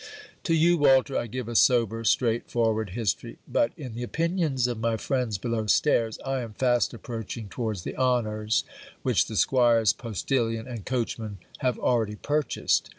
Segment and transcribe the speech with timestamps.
[0.45, 4.79] To you, Walter, I give a sober straight forward history; but, in the opinions of
[4.79, 8.63] my friends below stairs, I am fast approaching towards the honours
[9.03, 12.89] which the squire's postilion and coachman have already purchased.